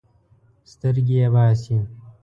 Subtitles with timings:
[0.71, 1.77] سترګې یې باسي.